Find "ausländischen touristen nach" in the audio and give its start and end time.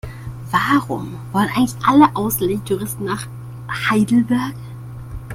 2.15-3.27